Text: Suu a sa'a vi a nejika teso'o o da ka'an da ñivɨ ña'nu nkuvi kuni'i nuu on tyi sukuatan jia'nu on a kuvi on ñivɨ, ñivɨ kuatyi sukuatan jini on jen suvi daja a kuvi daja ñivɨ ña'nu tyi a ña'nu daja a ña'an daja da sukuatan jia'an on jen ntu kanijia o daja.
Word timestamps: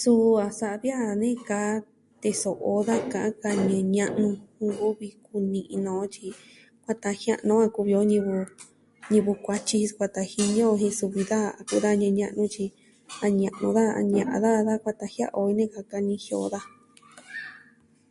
Suu 0.00 0.30
a 0.44 0.48
sa'a 0.58 0.76
vi 0.82 0.88
a 1.10 1.18
nejika 1.20 1.58
teso'o 2.22 2.64
o 2.80 2.86
da 2.88 2.96
ka'an 3.12 3.32
da 3.42 3.50
ñivɨ 3.68 3.80
ña'nu 3.96 4.28
nkuvi 4.66 5.08
kuni'i 5.24 5.76
nuu 5.84 5.98
on 6.04 6.08
tyi 6.14 6.28
sukuatan 6.76 7.18
jia'nu 7.20 7.50
on 7.60 7.64
a 7.68 7.74
kuvi 7.74 7.92
on 8.00 8.08
ñivɨ, 8.12 8.36
ñivɨ 9.12 9.32
kuatyi 9.44 9.88
sukuatan 9.88 10.28
jini 10.32 10.60
on 10.70 10.78
jen 10.82 10.94
suvi 10.98 11.22
daja 11.30 11.50
a 11.58 11.60
kuvi 11.68 11.82
daja 11.84 12.00
ñivɨ 12.06 12.18
ña'nu 12.20 12.42
tyi 12.54 12.66
a 13.24 13.26
ña'nu 13.40 13.66
daja 13.76 13.92
a 14.00 14.02
ña'an 14.12 14.42
daja 14.44 14.66
da 14.66 14.72
sukuatan 14.76 15.12
jia'an 15.14 15.34
on 15.40 15.50
jen 15.56 15.66
ntu 15.70 15.80
kanijia 15.90 16.34
o 16.44 16.46
daja. 16.54 16.68